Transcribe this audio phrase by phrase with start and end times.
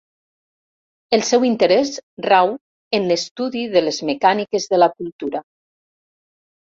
[1.17, 1.91] El seu interès
[2.27, 2.49] rau
[3.01, 5.43] en l'estudi de les mecàniques de la cultura.